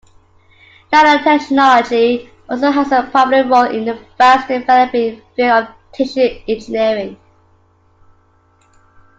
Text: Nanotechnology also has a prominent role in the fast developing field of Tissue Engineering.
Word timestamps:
Nanotechnology 0.91 2.27
also 2.49 2.71
has 2.71 2.91
a 2.91 3.07
prominent 3.11 3.51
role 3.51 3.65
in 3.69 3.85
the 3.85 3.95
fast 4.17 4.47
developing 4.47 5.21
field 5.35 5.51
of 5.51 5.67
Tissue 5.93 6.39
Engineering. 6.47 7.17